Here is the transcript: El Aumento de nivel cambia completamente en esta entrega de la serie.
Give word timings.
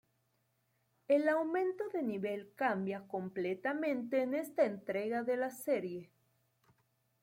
El 1.07 1.29
Aumento 1.29 1.83
de 1.93 2.01
nivel 2.01 2.51
cambia 2.55 3.07
completamente 3.07 4.23
en 4.23 4.33
esta 4.33 4.65
entrega 4.65 5.21
de 5.21 5.37
la 5.37 5.51
serie. 5.51 6.09